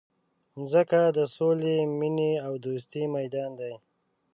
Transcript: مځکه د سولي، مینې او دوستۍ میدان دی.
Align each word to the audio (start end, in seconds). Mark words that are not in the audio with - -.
مځکه 0.57 0.99
د 1.17 1.19
سولي، 1.35 1.77
مینې 1.99 2.31
او 2.45 2.53
دوستۍ 2.65 3.03
میدان 3.15 3.51
دی. 3.59 3.73